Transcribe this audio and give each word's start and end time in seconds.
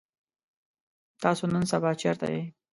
تاسو 1.21 1.43
نن 1.53 1.63
سبا 1.71 1.91
چرته 2.01 2.27
يئ؟ 2.33 2.43